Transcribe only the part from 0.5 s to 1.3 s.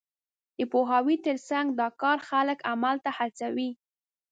د پوهاوي